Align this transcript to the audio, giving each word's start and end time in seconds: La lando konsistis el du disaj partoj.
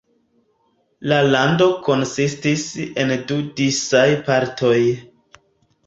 La 1.11 1.19
lando 1.35 1.67
konsistis 1.89 2.65
el 3.05 3.17
du 3.33 3.41
disaj 3.63 4.07
partoj. 4.31 4.77